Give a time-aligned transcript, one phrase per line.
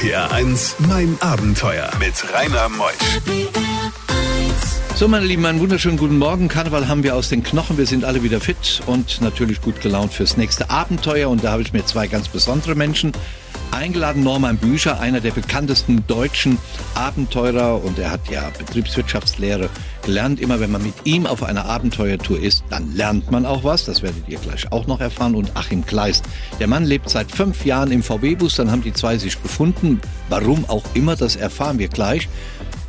[0.00, 2.94] RPR 1, mein Abenteuer mit Rainer Meusch.
[4.94, 6.48] So, meine Lieben, einen wunderschönen guten Morgen.
[6.48, 7.76] Karneval haben wir aus den Knochen.
[7.76, 11.28] Wir sind alle wieder fit und natürlich gut gelaunt fürs nächste Abenteuer.
[11.28, 13.12] Und da habe ich mir zwei ganz besondere Menschen
[13.72, 14.22] eingeladen.
[14.22, 16.58] Norman Bücher, einer der bekanntesten deutschen
[16.94, 17.82] Abenteurer.
[17.82, 19.68] Und er hat ja Betriebswirtschaftslehre
[20.04, 20.40] gelernt.
[20.40, 23.84] Immer wenn man mit ihm auf einer Abenteuertour ist, dann lernt man auch was.
[23.84, 25.34] Das werdet ihr gleich auch noch erfahren.
[25.34, 26.24] Und Achim Kleist.
[26.58, 28.56] Der Mann lebt seit fünf Jahren im VW-Bus.
[28.56, 30.00] Dann haben die zwei sich gefunden.
[30.28, 32.28] Warum auch immer, das erfahren wir gleich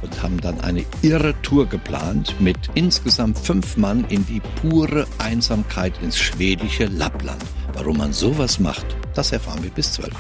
[0.02, 5.94] und haben dann eine irre Tour geplant mit insgesamt fünf Mann in die pure Einsamkeit
[6.02, 7.44] ins schwedische Lappland.
[7.74, 10.16] Warum man sowas macht, das erfahren wir bis zwölf.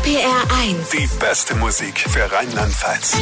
[0.00, 0.90] RPR 1.
[0.90, 3.18] Die beste Musik für Rheinland-Pfalz.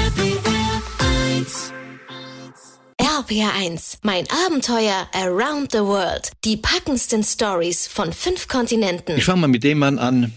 [2.98, 3.98] RPR 1.
[4.04, 6.30] Mein Abenteuer around the world.
[6.44, 9.16] Die packendsten Stories von fünf Kontinenten.
[9.16, 10.32] Ich fange mal mit dem Mann an,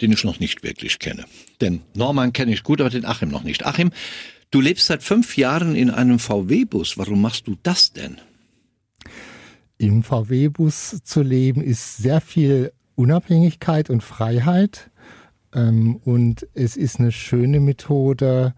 [0.00, 1.26] den ich noch nicht wirklich kenne.
[1.60, 3.66] Denn Norman kenne ich gut, aber den Achim noch nicht.
[3.66, 3.90] Achim,
[4.50, 6.96] du lebst seit fünf Jahren in einem VW-Bus.
[6.96, 8.22] Warum machst du das denn?
[9.76, 14.90] Im VW-Bus zu leben ist sehr viel Unabhängigkeit und Freiheit.
[15.54, 18.54] Ähm, und es ist eine schöne Methode,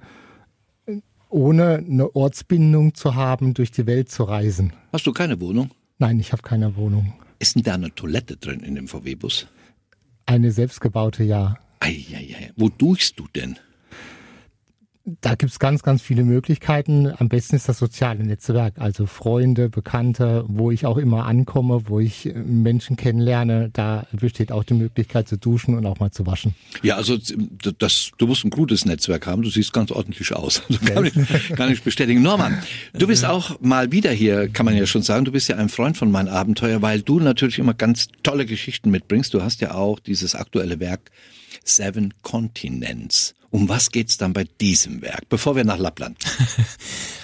[1.29, 4.73] ohne eine Ortsbindung zu haben, durch die Welt zu reisen.
[4.93, 5.71] Hast du keine Wohnung?
[5.99, 7.15] Nein, ich habe keine Wohnung.
[7.39, 9.47] Ist denn da eine Toilette drin in dem VW-Bus?
[10.25, 11.59] Eine selbstgebaute, ja.
[11.81, 12.53] Eieiei.
[12.57, 13.59] Wo duchst du denn?
[15.09, 17.13] Da gibt's ganz, ganz viele Möglichkeiten.
[17.17, 22.01] Am besten ist das soziale Netzwerk, also Freunde, Bekannte, wo ich auch immer ankomme, wo
[22.01, 23.71] ich Menschen kennenlerne.
[23.73, 26.57] Da besteht auch die Möglichkeit zu duschen und auch mal zu waschen.
[26.83, 27.19] Ja, also
[27.79, 29.43] das, du musst ein gutes Netzwerk haben.
[29.43, 30.63] Du siehst ganz ordentlich aus.
[30.77, 32.23] Also kann, ich, kann ich bestätigen.
[32.23, 32.59] Norman,
[32.93, 35.25] du bist auch mal wieder hier, kann man ja schon sagen.
[35.25, 38.91] Du bist ja ein Freund von meinem Abenteuer, weil du natürlich immer ganz tolle Geschichten
[38.91, 39.33] mitbringst.
[39.33, 41.13] Du hast ja auch dieses aktuelle Werk
[41.65, 43.35] Seven Continents.
[43.57, 46.19] Um was geht's dann bei diesem Werk, bevor wir nach Lappland?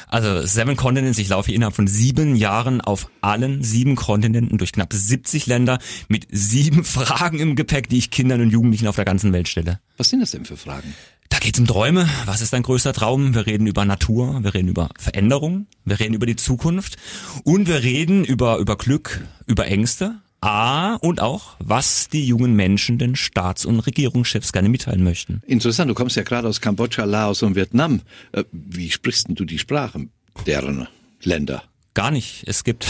[0.08, 4.92] Also Seven Continents, ich laufe innerhalb von sieben Jahren auf allen sieben Kontinenten durch knapp
[4.92, 5.78] 70 Länder
[6.08, 9.80] mit sieben Fragen im Gepäck, die ich Kindern und Jugendlichen auf der ganzen Welt stelle.
[9.96, 10.94] Was sind das denn für Fragen?
[11.30, 12.06] Da geht's um Träume.
[12.26, 13.34] Was ist dein größter Traum?
[13.34, 16.98] Wir reden über Natur, wir reden über Veränderung, wir reden über die Zukunft
[17.44, 22.98] und wir reden über, über Glück, über Ängste, A und auch, was die jungen Menschen
[22.98, 25.40] den Staats- und Regierungschefs gerne mitteilen möchten.
[25.46, 28.02] Interessant, du kommst ja gerade aus Kambodscha, Laos und Vietnam.
[28.32, 30.06] Äh, Wie sprichst denn du die Sprache
[30.46, 30.88] deren
[31.22, 31.62] Länder?
[31.94, 32.44] Gar nicht.
[32.46, 32.86] Es gibt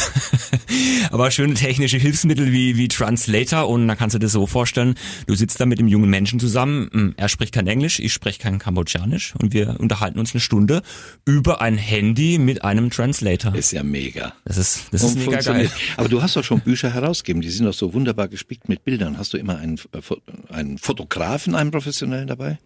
[1.11, 4.95] aber schöne technische Hilfsmittel wie, wie Translator und da kannst du dir so vorstellen,
[5.27, 8.39] du sitzt da mit dem jungen Menschen zusammen, hm, er spricht kein Englisch, ich spreche
[8.39, 10.83] kein Kambodschanisch und wir unterhalten uns eine Stunde
[11.25, 13.53] über ein Handy mit einem Translator.
[13.57, 14.35] Ist ja mega.
[14.45, 15.69] Das ist, das ist mega geil.
[15.97, 19.19] Aber du hast doch schon Bücher herausgegeben, die sind doch so wunderbar gespickt mit Bildern.
[19.19, 22.59] Hast du immer einen, äh, einen Fotografen, einen professionellen dabei?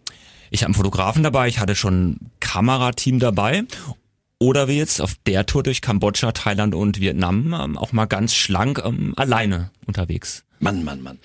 [0.51, 3.63] Ich habe einen Fotografen dabei, ich hatte schon ein Kamerateam dabei.
[4.39, 8.35] Oder wie jetzt auf der Tour durch Kambodscha, Thailand und Vietnam ähm, auch mal ganz
[8.35, 10.43] schlank ähm, alleine unterwegs.
[10.59, 11.19] Mann, Mann, Mann.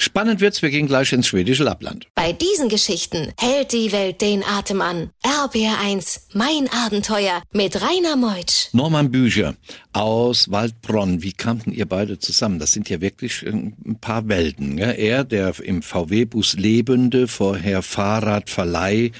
[0.00, 2.06] Spannend wird's, wir gehen gleich ins schwedische Lappland.
[2.14, 5.10] Bei diesen Geschichten hält die Welt den Atem an.
[5.24, 6.28] RPR 1.
[6.34, 8.68] Mein Abenteuer mit Rainer Meutsch.
[8.72, 9.56] Norman Bücher
[9.92, 11.22] aus Waldbronn.
[11.22, 12.60] Wie kamten ihr beide zusammen?
[12.60, 14.76] Das sind ja wirklich äh, ein paar Welten.
[14.76, 14.94] Gell?
[14.96, 19.10] Er, der im VW-Bus lebende, vorher Fahrradverleih,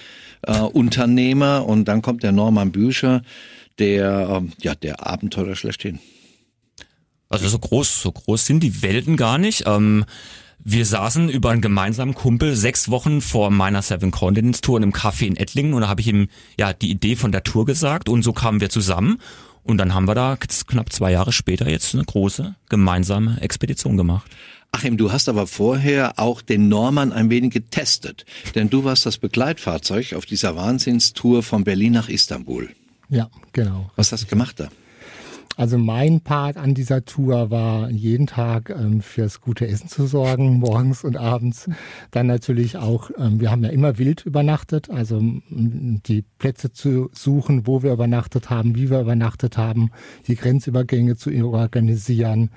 [0.43, 3.23] äh, Unternehmer und dann kommt der Norman Bücher,
[3.79, 5.99] der, ähm, ja, der Abenteurer schlechthin.
[7.29, 9.65] Also so groß, so groß sind die Welten gar nicht.
[9.67, 10.05] Ähm,
[10.65, 14.93] wir saßen über einen gemeinsamen Kumpel sechs Wochen vor meiner Seven Continents Tour in einem
[14.93, 16.29] Café in Ettlingen und da habe ich ihm
[16.59, 19.19] ja die Idee von der Tour gesagt und so kamen wir zusammen
[19.63, 24.31] und dann haben wir da knapp zwei Jahre später jetzt eine große gemeinsame Expedition gemacht.
[24.71, 29.19] Achim, du hast aber vorher auch den Norman ein wenig getestet, denn du warst das
[29.19, 32.69] Begleitfahrzeug auf dieser Wahnsinnstour von Berlin nach Istanbul.
[33.09, 33.91] Ja, genau.
[33.97, 34.69] Was hast du gemacht da?
[35.59, 40.59] Also mein Part an dieser Tour war jeden Tag ähm, fürs gute Essen zu sorgen,
[40.61, 41.69] morgens und abends.
[42.13, 45.21] Dann natürlich auch, ähm, wir haben ja immer wild übernachtet, also
[45.51, 49.91] die Plätze zu suchen, wo wir übernachtet haben, wie wir übernachtet haben,
[50.29, 52.51] die Grenzübergänge zu organisieren,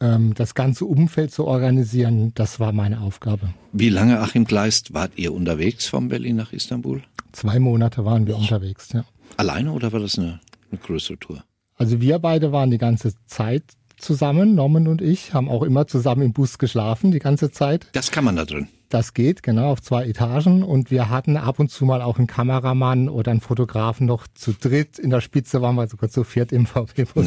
[0.00, 3.52] ähm, das ganze Umfeld zu organisieren, das war meine Aufgabe.
[3.72, 7.02] Wie lange, Achim Kleist, wart ihr unterwegs von Berlin nach Istanbul?
[7.32, 9.04] Zwei Monate waren wir unterwegs, ja.
[9.36, 11.44] Alleine oder war das eine, eine größere Tour?
[11.76, 13.62] Also wir beide waren die ganze Zeit
[13.96, 17.86] zusammen, Norman und ich, haben auch immer zusammen im Bus geschlafen, die ganze Zeit.
[17.92, 18.68] Das kann man da drin.
[18.88, 20.64] Das geht, genau, auf zwei Etagen.
[20.64, 24.52] Und wir hatten ab und zu mal auch einen Kameramann oder einen Fotografen noch zu
[24.52, 24.98] dritt.
[24.98, 27.26] In der Spitze waren wir sogar zu viert im VW-Bus.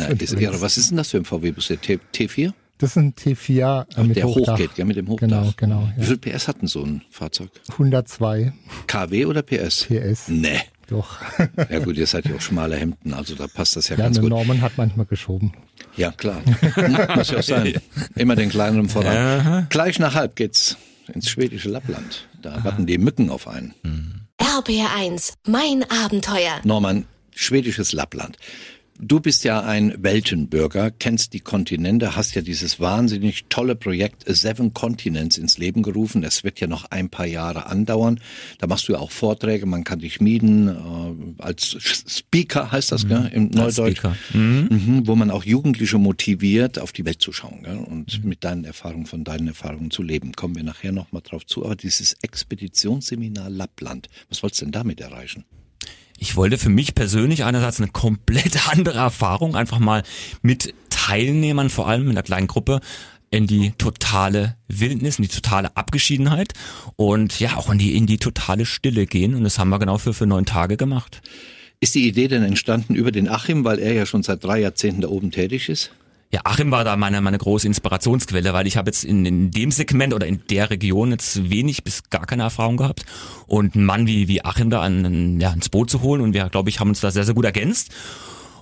[0.61, 1.67] Was ist denn das für ein VW-Bus?
[1.67, 2.51] Der T- T4?
[2.83, 4.53] Das ist ein T4 äh, mit der Hochdach.
[4.53, 5.27] hochgeht, ja, mit dem Hochdach.
[5.27, 5.89] Genau, genau.
[5.95, 6.07] Wie Ja.
[6.07, 7.49] viel PS hat denn so ein Fahrzeug?
[7.71, 8.51] 102
[8.87, 9.85] KW oder PS?
[9.85, 10.27] PS.
[10.27, 10.59] Nee.
[10.87, 11.17] Doch.
[11.69, 14.15] Ja gut, ihr seid ja auch schmale Hemden, also da passt das ja, Ja, ganz
[14.15, 14.31] der gut.
[14.31, 15.53] Norman hat manchmal geschoben.
[15.95, 16.41] Ja, klar.
[17.15, 17.73] Muss ja auch sein.
[18.15, 19.67] Immer den kleineren voran.
[19.69, 20.75] Gleich nach halb geht's
[21.13, 22.27] ins schwedische Lappland.
[22.41, 23.73] Da warten die Mücken auf einen.
[24.39, 26.59] RPR1, mein Abenteuer.
[26.63, 28.37] Norman, schwedisches Lappland.
[28.99, 34.73] Du bist ja ein Weltenbürger, kennst die Kontinente, hast ja dieses wahnsinnig tolle Projekt Seven
[34.73, 36.23] Continents ins Leben gerufen.
[36.23, 38.19] Es wird ja noch ein paar Jahre andauern.
[38.59, 41.75] Da machst du ja auch Vorträge, man kann dich mieten äh, als
[42.07, 43.97] Speaker, heißt das, gell, im Als Neudeutsch.
[43.97, 44.15] Speaker.
[44.33, 47.77] Mhm, wo man auch Jugendliche motiviert, auf die Welt zu schauen gell?
[47.77, 50.33] und mit deinen Erfahrungen, von deinen Erfahrungen zu leben.
[50.33, 51.65] Kommen wir nachher nochmal drauf zu.
[51.65, 55.45] Aber dieses Expeditionsseminar Lappland, was wolltest du denn damit erreichen?
[56.17, 60.03] Ich wollte für mich persönlich einerseits eine komplett andere Erfahrung, einfach mal
[60.41, 62.79] mit Teilnehmern, vor allem in einer kleinen Gruppe,
[63.29, 66.53] in die totale Wildnis, in die totale Abgeschiedenheit
[66.95, 69.33] und ja, auch in die, in die totale Stille gehen.
[69.33, 71.21] Und das haben wir genau für, für neun Tage gemacht.
[71.79, 75.01] Ist die Idee denn entstanden über den Achim, weil er ja schon seit drei Jahrzehnten
[75.01, 75.91] da oben tätig ist?
[76.33, 79.69] Ja, Achim war da meine, meine große Inspirationsquelle, weil ich habe jetzt in, in dem
[79.69, 83.05] Segment oder in der Region jetzt wenig bis gar keine Erfahrung gehabt.
[83.45, 86.49] Und einen Mann wie, wie Achim da an, ja, ins Boot zu holen und wir,
[86.49, 87.91] glaube ich, haben uns da sehr, sehr gut ergänzt.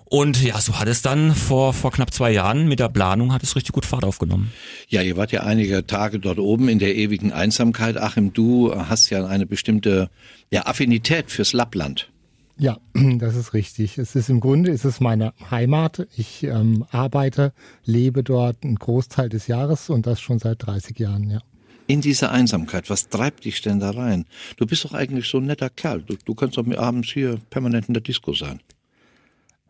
[0.03, 3.41] Und ja, so hat es dann vor, vor knapp zwei Jahren mit der Planung hat
[3.41, 4.51] es richtig gut Fahrt aufgenommen.
[4.89, 7.95] Ja, ihr wart ja einige Tage dort oben in der ewigen Einsamkeit.
[7.95, 10.09] Achim, du hast ja eine bestimmte
[10.49, 12.10] ja, Affinität fürs Lappland.
[12.61, 13.97] Ja, das ist richtig.
[13.97, 16.07] Es ist im Grunde ist es meine Heimat.
[16.15, 17.53] Ich ähm, arbeite,
[17.85, 21.41] lebe dort einen Großteil des Jahres und das schon seit 30 Jahren, ja.
[21.87, 24.25] In diese Einsamkeit, was treibt dich denn da rein?
[24.57, 26.03] Du bist doch eigentlich so ein netter Kerl.
[26.03, 28.59] Du, du kannst doch abends hier permanent in der Disco sein.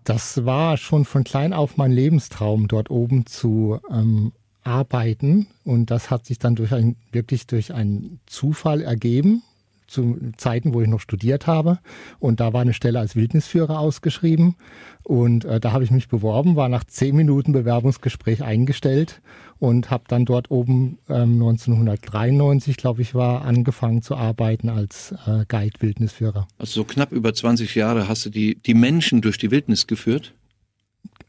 [0.03, 4.33] Das war schon von klein auf mein Lebenstraum, dort oben zu ähm,
[4.63, 5.47] arbeiten.
[5.63, 9.43] Und das hat sich dann durch ein, wirklich durch einen Zufall ergeben,
[9.91, 11.79] zu Zeiten, wo ich noch studiert habe.
[12.19, 14.55] Und da war eine Stelle als Wildnisführer ausgeschrieben.
[15.03, 19.21] Und äh, da habe ich mich beworben, war nach zehn Minuten Bewerbungsgespräch eingestellt
[19.59, 25.45] und habe dann dort oben ähm, 1993, glaube ich, war angefangen zu arbeiten als äh,
[25.47, 26.47] Guide Wildnisführer.
[26.57, 30.33] Also so knapp über 20 Jahre hast du die, die Menschen durch die Wildnis geführt.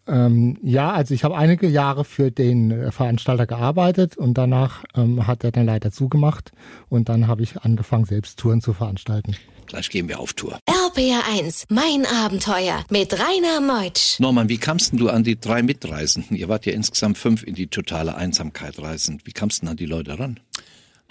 [0.06, 5.26] Ähm, ja, also ich habe einige Jahre für den äh, Veranstalter gearbeitet und danach ähm,
[5.26, 6.52] hat er dann leider zugemacht
[6.88, 9.36] und dann habe ich angefangen, selbst Touren zu veranstalten.
[9.66, 10.58] Gleich gehen wir auf Tour.
[10.68, 14.18] RPR1, mein Abenteuer mit Rainer Meutsch.
[14.18, 16.36] Norman, wie kamst denn du an die drei Mitreisenden?
[16.36, 19.24] Ihr wart ja insgesamt fünf in die totale Einsamkeit reisend.
[19.24, 20.40] Wie kamst du denn an die Leute ran?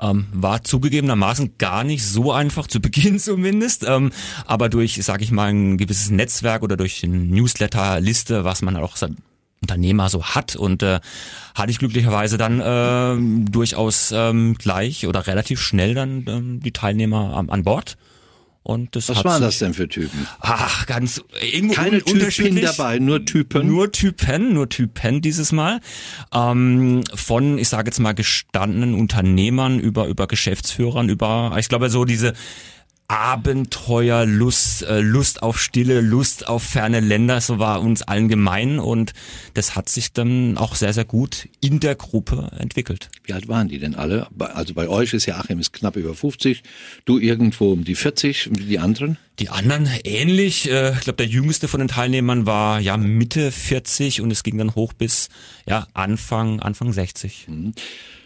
[0.02, 4.12] Ähm, war zugegebenermaßen gar nicht so einfach, zu Beginn zumindest, ähm,
[4.46, 9.00] aber durch, sage ich mal, ein gewisses Netzwerk oder durch eine Newsletter-Liste, was man auch
[9.00, 9.12] als
[9.62, 11.00] Unternehmer so hat und äh,
[11.54, 17.36] hatte ich glücklicherweise dann ähm, durchaus ähm, gleich oder relativ schnell dann ähm, die Teilnehmer
[17.36, 17.98] am, an Bord.
[18.64, 20.28] Und das Was waren das denn für Typen?
[20.40, 21.22] Ach, ganz
[21.52, 22.64] irgendwo Keine un- Typen unterschiedlich.
[22.66, 23.68] dabei, nur Typen?
[23.68, 25.80] Nur Typen, nur Typen dieses Mal.
[26.32, 32.06] Ähm, von, ich sage jetzt mal, gestandenen Unternehmern über, über Geschäftsführern, über, ich glaube, so
[32.06, 32.34] diese
[33.12, 38.80] Abenteuer, Lust, äh, Lust auf Stille, Lust auf ferne Länder, so war uns allen gemein
[38.80, 39.12] und
[39.54, 43.10] das hat sich dann auch sehr, sehr gut in der Gruppe entwickelt.
[43.26, 44.28] Wie alt waren die denn alle?
[44.40, 46.64] Also bei euch ist ja Achim ist knapp über 50,
[47.04, 49.18] du irgendwo um die 40 und die anderen?
[49.40, 50.72] Die anderen ähnlich.
[50.72, 54.58] Äh, ich glaube, der jüngste von den Teilnehmern war ja Mitte 40 und es ging
[54.58, 55.28] dann hoch bis
[55.66, 57.48] ja Anfang Anfang 60.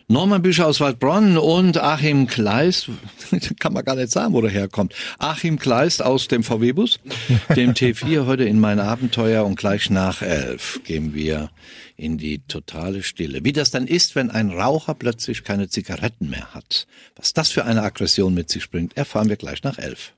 [0.08, 2.90] Norman Büscher aus Waldbronn und Achim Kleist,
[3.60, 4.94] kann man gar nicht sagen, wo der herkommt.
[5.18, 7.00] Achim Kleist aus dem VW-Bus,
[7.56, 11.50] dem T4 heute in mein Abenteuer und gleich nach elf gehen wir
[11.98, 13.44] in die totale Stille.
[13.44, 16.86] Wie das dann ist, wenn ein Raucher plötzlich keine Zigaretten mehr hat.
[17.16, 20.14] Was das für eine Aggression mit sich bringt, erfahren wir gleich nach elf.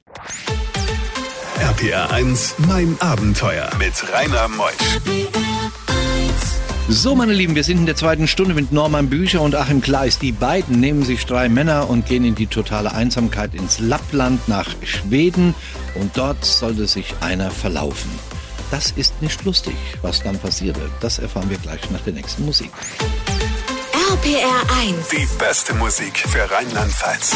[1.59, 5.86] RPR 1, mein Abenteuer mit Rainer Meusch.
[6.89, 10.21] So, meine Lieben, wir sind in der zweiten Stunde mit Norman Bücher und Achim Kleist.
[10.21, 14.69] Die beiden nehmen sich drei Männer und gehen in die totale Einsamkeit ins Lappland nach
[14.83, 15.53] Schweden
[15.95, 18.09] und dort sollte sich einer verlaufen.
[18.71, 20.89] Das ist nicht lustig, was dann passierte.
[21.01, 22.71] Das erfahren wir gleich nach der nächsten Musik.
[23.93, 27.35] RPR1, Die beste Musik für Rheinland-Pfalz.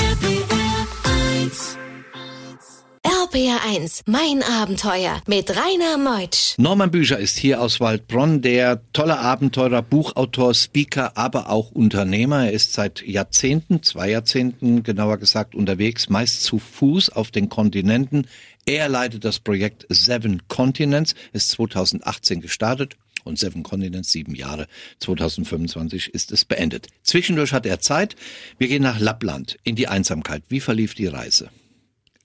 [3.31, 6.55] RPR1, mein Abenteuer mit Rainer Meutsch.
[6.57, 12.45] Norman Bücher ist hier aus Waldbronn, der tolle Abenteurer, Buchautor, Speaker, aber auch Unternehmer.
[12.45, 18.27] Er ist seit Jahrzehnten, zwei Jahrzehnten genauer gesagt, unterwegs, meist zu Fuß auf den Kontinenten.
[18.65, 24.67] Er leitet das Projekt Seven Continents, ist 2018 gestartet und Seven Continents sieben Jahre.
[24.99, 26.87] 2025 ist es beendet.
[27.03, 28.17] Zwischendurch hat er Zeit.
[28.57, 30.43] Wir gehen nach Lappland in die Einsamkeit.
[30.49, 31.49] Wie verlief die Reise?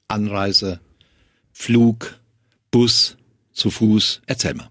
[0.08, 0.80] Anreise,
[1.58, 2.20] Flug,
[2.70, 3.16] Bus,
[3.50, 4.20] zu Fuß.
[4.26, 4.68] Erzähl mal.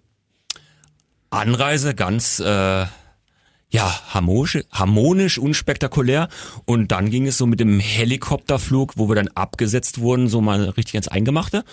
[1.31, 6.29] Anreise ganz äh, ja, harmonisch, harmonisch, unspektakulär.
[6.65, 10.69] Und dann ging es so mit dem Helikopterflug, wo wir dann abgesetzt wurden, so mal
[10.69, 11.65] richtig ins Eingemachte.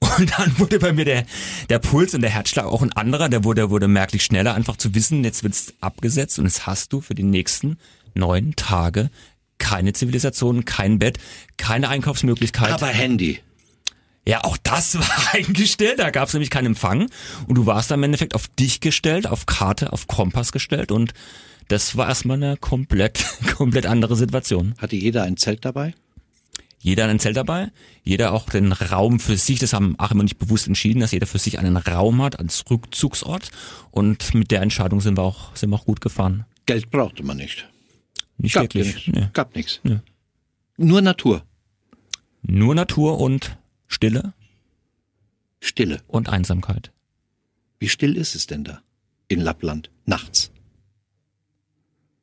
[0.00, 1.26] Und dann wurde bei mir der,
[1.68, 4.78] der Puls und der Herzschlag auch ein anderer, der wurde, der wurde merklich schneller, einfach
[4.78, 7.78] zu wissen, jetzt wird's abgesetzt und jetzt hast du für die nächsten
[8.14, 9.10] neun Tage
[9.58, 11.18] keine Zivilisation, kein Bett,
[11.58, 12.72] keine Einkaufsmöglichkeit.
[12.72, 13.40] Aber Handy.
[14.26, 17.10] Ja, auch das war eingestellt, da gab es nämlich keinen Empfang
[17.46, 21.12] und du warst dann im Endeffekt auf dich gestellt, auf Karte, auf Kompass gestellt und
[21.68, 23.24] das war erstmal eine komplett,
[23.56, 24.74] komplett andere Situation.
[24.78, 25.94] Hatte jeder ein Zelt dabei?
[26.78, 27.70] Jeder ein Zelt dabei,
[28.02, 31.26] jeder auch den Raum für sich, das haben Achim und ich bewusst entschieden, dass jeder
[31.26, 33.50] für sich einen Raum hat als Rückzugsort
[33.90, 36.44] und mit der Entscheidung sind wir auch, sind wir auch gut gefahren.
[36.66, 37.66] Geld brauchte man nicht.
[38.36, 38.94] Nicht Gab wirklich.
[38.94, 39.08] nichts.
[39.08, 39.28] Nee.
[39.32, 39.80] Gab nichts.
[39.82, 40.00] Nee.
[40.76, 41.42] Nur Natur.
[42.42, 43.56] Nur Natur und
[43.94, 44.34] Stille
[45.60, 46.00] Stille.
[46.08, 46.90] und Einsamkeit.
[47.78, 48.82] Wie still ist es denn da?
[49.28, 49.88] In Lappland.
[50.04, 50.50] Nachts.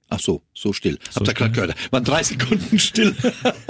[0.10, 1.00] Ach so, so still.
[1.16, 1.76] Habt ihr gerade gehört?
[1.92, 3.16] Waren drei Sekunden still.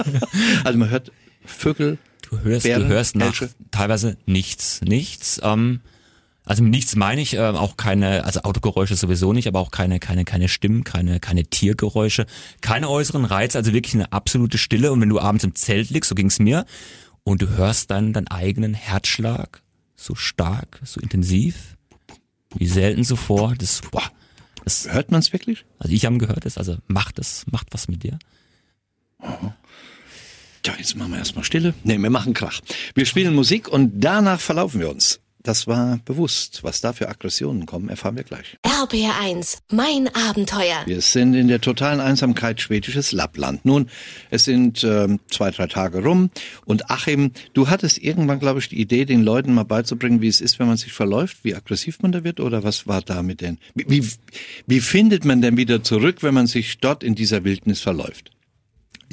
[0.64, 1.12] also man hört
[1.44, 1.98] Vögel.
[2.28, 3.40] Du hörst, Bären, du hörst nach
[3.70, 5.40] teilweise nichts, nichts.
[5.44, 5.80] Ähm,
[6.44, 10.00] also mit nichts meine ich äh, auch keine, also Autogeräusche sowieso nicht, aber auch keine,
[10.00, 12.26] keine, keine Stimmen, keine, keine Tiergeräusche,
[12.62, 14.90] keine äußeren Reize, also wirklich eine absolute Stille.
[14.90, 16.66] Und wenn du abends im Zelt liegst, so ging's mir,
[17.24, 19.62] und du hörst dann deinen eigenen Herzschlag
[19.96, 21.76] so stark, so intensiv,
[22.56, 23.54] wie selten zuvor.
[23.56, 24.10] Das, boah,
[24.64, 25.64] das, Hört man es wirklich?
[25.78, 28.18] also ich habe gehört, das also macht das, macht was mit dir.
[30.62, 31.74] Tja, jetzt machen wir erstmal Stille.
[31.84, 32.60] Nee, wir machen Krach.
[32.94, 35.20] Wir spielen Musik und danach verlaufen wir uns.
[35.42, 36.62] Das war bewusst.
[36.62, 38.58] Was da für Aggressionen kommen, erfahren wir gleich.
[38.64, 40.82] RBR1, mein Abenteuer.
[40.86, 43.64] Wir sind in der totalen Einsamkeit schwedisches Lappland.
[43.64, 43.88] Nun,
[44.30, 46.30] es sind ähm, zwei, drei Tage rum
[46.64, 50.40] und Achim, du hattest irgendwann, glaube ich, die Idee, den Leuten mal beizubringen, wie es
[50.40, 53.40] ist, wenn man sich verläuft, wie aggressiv man da wird oder was war da mit
[53.40, 53.58] den...
[53.74, 54.08] Wie, wie,
[54.66, 58.30] wie findet man denn wieder zurück, wenn man sich dort in dieser Wildnis verläuft?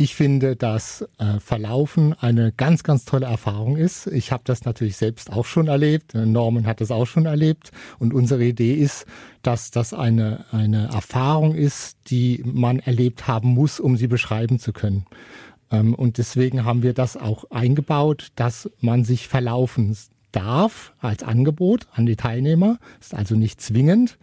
[0.01, 4.07] Ich finde, dass äh, Verlaufen eine ganz, ganz tolle Erfahrung ist.
[4.07, 6.15] Ich habe das natürlich selbst auch schon erlebt.
[6.15, 7.71] Norman hat das auch schon erlebt.
[7.99, 9.05] Und unsere Idee ist,
[9.41, 14.71] dass das eine, eine Erfahrung ist, die man erlebt haben muss, um sie beschreiben zu
[14.71, 15.05] können.
[15.69, 19.97] Ähm, und deswegen haben wir das auch eingebaut, dass man sich verlaufen
[20.31, 22.77] darf als Angebot an die Teilnehmer.
[22.99, 24.17] Ist also nicht zwingend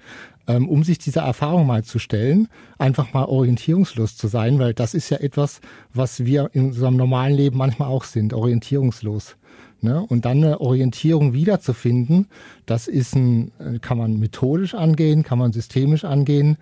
[0.46, 2.48] ähm, um sich dieser Erfahrung mal zu stellen,
[2.78, 5.60] einfach mal orientierungslos zu sein, weil das ist ja etwas,
[5.92, 9.36] was wir in unserem normalen Leben manchmal auch sind, orientierungslos.
[9.80, 10.00] Ne?
[10.00, 12.28] Und dann eine Orientierung wiederzufinden,
[12.64, 16.56] das ist ein, äh, kann man methodisch angehen, kann man systemisch angehen.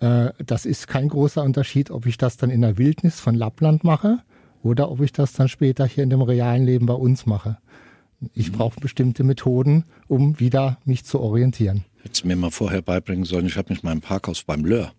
[0.00, 3.84] Äh, Das ist kein großer Unterschied, ob ich das dann in der Wildnis von Lappland
[3.84, 4.18] mache
[4.62, 7.58] oder ob ich das dann später hier in dem realen Leben bei uns mache.
[8.34, 11.84] Ich brauche bestimmte Methoden, um wieder mich zu orientieren.
[12.02, 14.92] Hättest mir mal vorher beibringen sollen, ich habe mich mal im Parkhaus beim Löhr,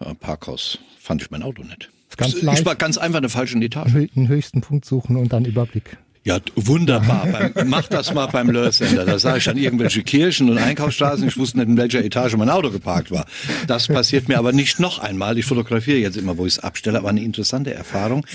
[0.00, 1.90] äh, Parkhaus, fand ich mein Auto nicht.
[2.16, 2.66] Ganz ich leicht.
[2.66, 3.94] war ganz einfach in der falschen Etage.
[3.94, 5.96] Einen höchsten Punkt suchen und dann Überblick.
[6.22, 7.26] Ja, wunderbar.
[7.54, 9.06] Beim, mach das mal beim Löhr-Sender.
[9.06, 11.26] Da sah ich dann irgendwelche Kirchen und Einkaufsstraßen.
[11.26, 13.24] Ich wusste nicht, in welcher Etage mein Auto geparkt war.
[13.66, 15.38] Das passiert mir aber nicht noch einmal.
[15.38, 16.98] Ich fotografiere jetzt immer, wo ich es abstelle.
[16.98, 18.26] Aber eine interessante Erfahrung.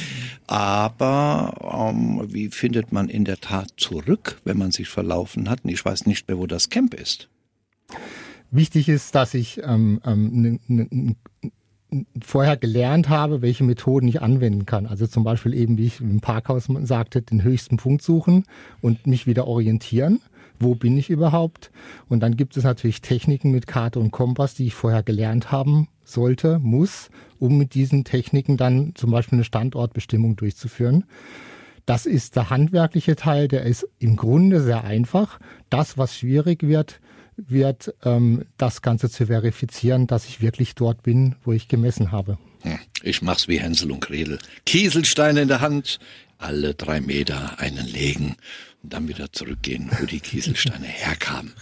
[0.48, 5.63] Aber ähm, wie findet man in der Tat zurück, wenn man sich verlaufen hat?
[5.63, 7.30] Und Ich weiß nicht mehr, wo das Camp ist.
[8.51, 11.51] Wichtig ist, dass ich ähm, ähm, n- n- n-
[12.22, 14.86] vorher gelernt habe, welche Methoden ich anwenden kann.
[14.86, 18.44] Also zum Beispiel eben, wie ich im Parkhaus sagte, den höchsten Punkt suchen
[18.82, 20.22] und mich wieder orientieren.
[20.60, 21.72] Wo bin ich überhaupt?
[22.08, 25.89] Und dann gibt es natürlich Techniken mit Karte und Kompass, die ich vorher gelernt haben
[26.04, 31.06] sollte, muss, um mit diesen Techniken dann zum Beispiel eine Standortbestimmung durchzuführen.
[31.86, 35.39] Das ist der handwerkliche Teil, der ist im Grunde sehr einfach.
[35.70, 37.00] Das, was schwierig wird,
[37.38, 42.38] wird ähm, das Ganze zu verifizieren, dass ich wirklich dort bin, wo ich gemessen habe.
[42.62, 44.39] Hm, Ich mach's wie Hänsel und Gretel.
[44.65, 46.00] Kieselsteine in der Hand,
[46.38, 48.36] alle drei Meter einen legen
[48.84, 51.54] und dann wieder zurückgehen, wo die Kieselsteine herkamen.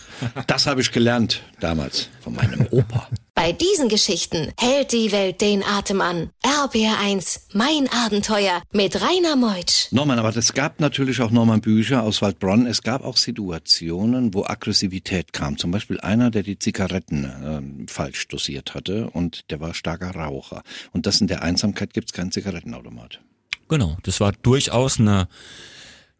[0.48, 3.08] Das habe ich gelernt damals von meinem Opa.
[3.43, 6.29] Bei diesen Geschichten hält die Welt den Atem an.
[6.45, 9.91] RBR1, mein Abenteuer mit Rainer Meutsch.
[9.91, 12.65] Norman, aber es gab natürlich auch Norman Bücher aus Waldbronn.
[12.65, 15.57] Es gab auch Situationen, wo Aggressivität kam.
[15.57, 20.63] Zum Beispiel einer, der die Zigaretten ähm, falsch dosiert hatte und der war starker Raucher.
[20.93, 23.19] Und das in der Einsamkeit gibt's keinen Zigarettenautomat.
[23.67, 25.27] Genau, das war durchaus eine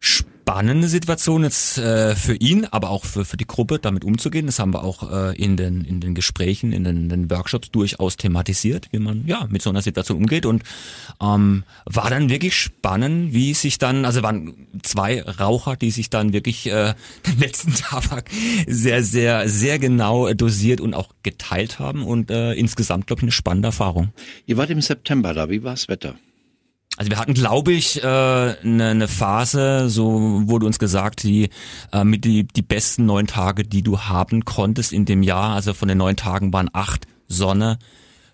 [0.04, 4.44] spannende Situation jetzt äh, für ihn, aber auch für, für die Gruppe, damit umzugehen.
[4.44, 8.18] Das haben wir auch äh, in, den, in den Gesprächen, in den, den Workshops durchaus
[8.18, 10.44] thematisiert, wie man ja mit so einer Situation umgeht.
[10.44, 10.62] Und
[11.22, 16.34] ähm, war dann wirklich spannend, wie sich dann, also waren zwei Raucher, die sich dann
[16.34, 16.92] wirklich äh,
[17.26, 18.28] den letzten Tabak
[18.66, 22.04] sehr, sehr, sehr genau dosiert und auch geteilt haben.
[22.04, 24.12] Und äh, insgesamt, glaube ich, eine spannende Erfahrung.
[24.44, 26.16] Ihr wart im September da, wie war das Wetter?
[26.96, 31.50] Also wir hatten, glaube ich, eine äh, ne, ne Phase, so wurde uns gesagt, die
[31.92, 35.54] äh, mit die, die besten neun Tage, die du haben konntest in dem Jahr.
[35.54, 37.78] Also von den neun Tagen waren acht Sonne,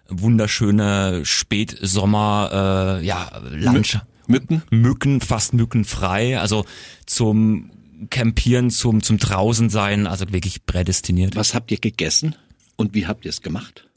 [0.08, 4.06] wunderschöne Spätsommer, äh, ja, Landschaft.
[4.26, 4.62] Mücken?
[4.70, 6.38] Mücken, fast mückenfrei.
[6.38, 6.64] Also
[7.06, 7.70] zum
[8.10, 11.34] Campieren, zum, zum draußen sein, also wirklich prädestiniert.
[11.34, 12.36] Was habt ihr gegessen
[12.76, 13.89] und wie habt ihr es gemacht?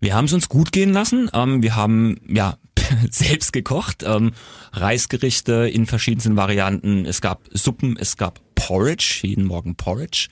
[0.00, 1.30] Wir haben es uns gut gehen lassen.
[1.32, 2.56] Ähm, wir haben ja
[3.10, 4.32] selbst gekocht, ähm,
[4.72, 7.04] Reisgerichte in verschiedensten Varianten.
[7.04, 10.28] Es gab Suppen, es gab Porridge, jeden Morgen Porridge.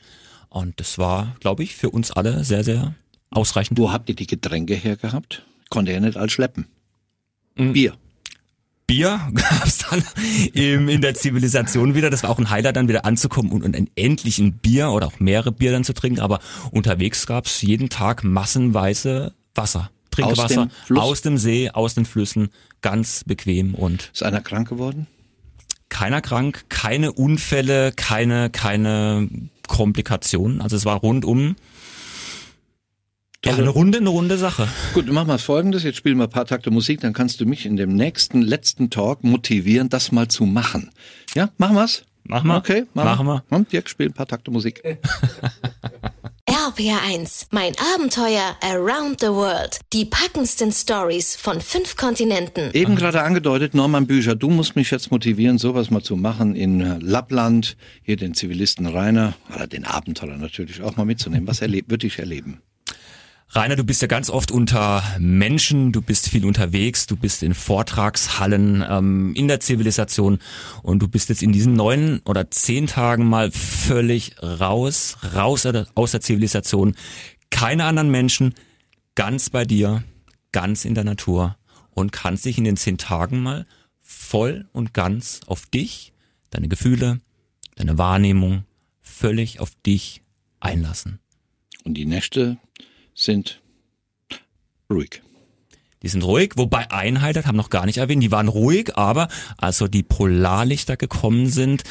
[0.48, 2.94] Und das war, glaube ich, für uns alle sehr, sehr
[3.30, 3.78] ausreichend.
[3.78, 5.44] Wo habt ihr die Getränke hergehabt?
[5.68, 6.66] Konnte ja nicht alles schleppen.
[7.56, 7.75] Mhm.
[7.75, 7.94] Bier.
[8.87, 10.02] Bier gab's dann
[10.54, 12.08] im, in der Zivilisation wieder.
[12.08, 15.20] Das war auch ein Highlight, dann wieder anzukommen und, und endlich ein Bier oder auch
[15.20, 16.20] mehrere Bier dann zu trinken.
[16.20, 19.90] Aber unterwegs gab's jeden Tag massenweise Wasser.
[20.10, 21.02] Trinkwasser Aus dem Fluss?
[21.02, 22.48] aus dem See, aus den Flüssen,
[22.80, 25.06] ganz bequem und Ist einer krank geworden?
[25.88, 29.28] keiner krank, keine Unfälle, keine, keine
[29.66, 30.60] Komplikationen.
[30.60, 31.56] Also es war rundum
[33.44, 34.68] ja, eine runde, eine runde Sache.
[34.94, 35.84] Gut, dann machen wir folgendes.
[35.84, 38.90] Jetzt spielen wir ein paar Takte Musik, dann kannst du mich in dem nächsten, letzten
[38.90, 40.90] Talk motivieren, das mal zu machen.
[41.34, 42.04] Ja, machen wir's?
[42.24, 42.56] Machen wir.
[42.56, 43.44] Okay, Machen wir.
[43.48, 44.82] Und Dirk, spiel ein paar Takte Musik.
[46.68, 49.80] RPR1, mein Abenteuer around the world.
[49.94, 52.70] Die packendsten Stories von fünf Kontinenten.
[52.75, 57.00] Eben gerade angedeutet, Norman Bücher, du musst mich jetzt motivieren, sowas mal zu machen in
[57.00, 61.48] Lappland, hier den Zivilisten Rainer, oder den Abenteurer natürlich auch mal mitzunehmen.
[61.48, 62.60] Was erlebt, würde ich erleben?
[63.50, 67.55] Rainer, du bist ja ganz oft unter Menschen, du bist viel unterwegs, du bist in
[67.55, 70.38] Vortragshallen, ähm, in der Zivilisation
[70.83, 76.11] und du bist jetzt in diesen neun oder zehn Tagen mal völlig raus, raus aus
[76.11, 76.95] der Zivilisation.
[77.49, 78.54] Keine anderen Menschen,
[79.15, 80.04] ganz bei dir,
[80.52, 81.56] ganz in der Natur
[81.91, 83.67] und kannst dich in den zehn Tagen mal
[84.02, 86.13] voll und ganz auf dich,
[86.50, 87.21] deine Gefühle,
[87.76, 88.65] deine Wahrnehmung,
[89.00, 90.23] völlig auf dich
[90.61, 91.19] einlassen.
[91.84, 92.58] Und die Nächte
[93.19, 93.61] sind
[94.91, 95.23] ruhig.
[96.02, 99.78] Die sind ruhig, wobei Einheiter haben noch gar nicht erwähnt, die waren ruhig, aber als
[99.78, 101.83] so die Polarlichter gekommen sind,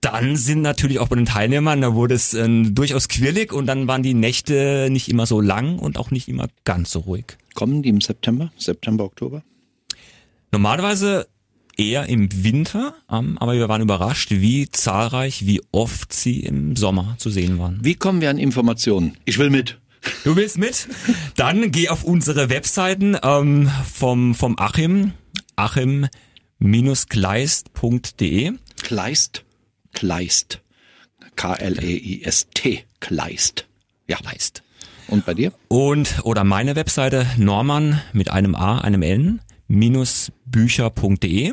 [0.00, 3.86] dann sind natürlich auch bei den Teilnehmern, da wurde es äh, durchaus quirlig und dann
[3.86, 7.36] waren die Nächte nicht immer so lang und auch nicht immer ganz so ruhig.
[7.54, 8.50] Kommen die im September?
[8.56, 9.44] September, Oktober?
[10.50, 11.28] Normalerweise
[11.76, 17.14] eher im Winter, ähm, aber wir waren überrascht, wie zahlreich, wie oft sie im Sommer
[17.18, 17.78] zu sehen waren.
[17.82, 19.16] Wie kommen wir an Informationen?
[19.24, 19.78] Ich will mit.
[20.24, 20.88] Du willst mit?
[21.36, 25.12] Dann geh auf unsere Webseiten ähm, vom, vom Achim,
[25.56, 28.52] achim-gleist.de.
[28.82, 29.44] Kleist?
[29.92, 30.60] Kleist.
[31.36, 32.84] K-L-E-I-S-T.
[33.00, 33.66] Kleist.
[34.06, 34.16] Ja.
[34.16, 34.62] Kleist.
[35.08, 35.52] Und bei dir?
[35.68, 41.52] Und oder meine Webseite Norman mit einem A, einem N, minus bücher.de.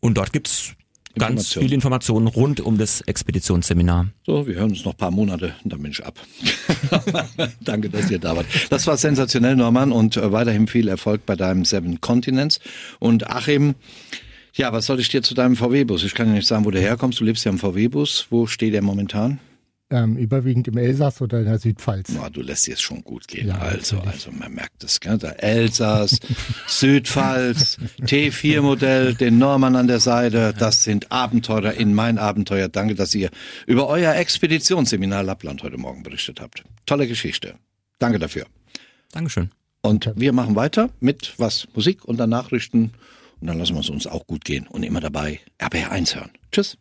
[0.00, 0.74] Und dort gibt's
[1.18, 4.06] ganz viele Informationen rund um das Expeditionsseminar.
[4.26, 6.18] So, wir hören uns noch ein paar Monate und dann bin ich ab.
[7.60, 8.46] Danke, dass ihr da wart.
[8.70, 12.60] Das war sensationell, Norman, und äh, weiterhin viel Erfolg bei deinem Seven Continents.
[12.98, 13.74] Und Achim,
[14.54, 16.04] ja, was soll ich dir zu deinem VW-Bus?
[16.04, 17.20] Ich kann ja nicht sagen, wo du herkommst.
[17.20, 18.26] Du lebst ja im VW-Bus.
[18.30, 19.40] Wo steht der momentan?
[19.92, 22.12] Ähm, überwiegend im Elsass oder in der Südpfalz.
[22.14, 23.48] Na, du lässt dir es schon gut gehen.
[23.48, 24.26] Ja, also, natürlich.
[24.26, 25.18] also man merkt es, gell?
[25.18, 26.18] Der Elsass,
[26.66, 30.54] Südpfalz, T4-Modell, den Norman an der Seite.
[30.58, 32.70] Das sind Abenteurer in mein Abenteuer.
[32.70, 33.28] Danke, dass ihr
[33.66, 36.64] über euer Expeditionsseminar Lappland heute Morgen berichtet habt.
[36.86, 37.56] Tolle Geschichte.
[37.98, 38.46] Danke dafür.
[39.12, 39.50] Dankeschön.
[39.82, 41.68] Und wir machen weiter mit was?
[41.74, 42.92] Musik und dann Nachrichten.
[43.42, 46.30] Und dann lassen wir es uns auch gut gehen und immer dabei RBR1 hören.
[46.50, 46.78] Tschüss.